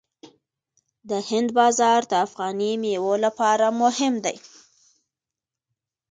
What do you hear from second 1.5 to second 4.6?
بازار د افغاني میوو لپاره مهم دی.